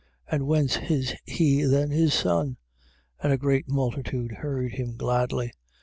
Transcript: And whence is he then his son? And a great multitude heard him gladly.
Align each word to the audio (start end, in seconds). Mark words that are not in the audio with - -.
And 0.27 0.47
whence 0.47 0.77
is 0.89 1.13
he 1.27 1.61
then 1.61 1.91
his 1.91 2.11
son? 2.11 2.57
And 3.21 3.31
a 3.31 3.37
great 3.37 3.69
multitude 3.69 4.31
heard 4.31 4.71
him 4.71 4.95
gladly. 4.97 5.51